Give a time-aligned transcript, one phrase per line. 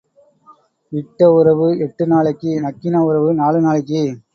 [0.91, 4.03] இட்ட உறவு எட்டு நாளைக்கு நக்கின உறவு நாலு நாளைக்கு.